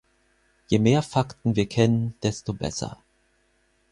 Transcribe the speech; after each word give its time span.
Je 0.71 0.79
mehr 0.79 1.03
Fakten 1.03 1.55
wir 1.55 1.69
kennen, 1.69 2.15
desto 2.23 2.53
besser. 2.53 2.97